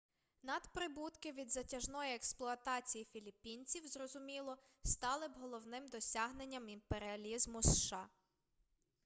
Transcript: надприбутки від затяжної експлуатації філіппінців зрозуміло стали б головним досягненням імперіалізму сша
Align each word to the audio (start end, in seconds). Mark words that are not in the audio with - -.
надприбутки 0.43 1.31
від 1.31 1.51
затяжної 1.51 2.15
експлуатації 2.15 3.05
філіппінців 3.05 3.87
зрозуміло 3.87 4.57
стали 4.83 5.27
б 5.27 5.31
головним 5.39 5.87
досягненням 5.87 6.69
імперіалізму 6.69 7.61
сша 7.63 8.09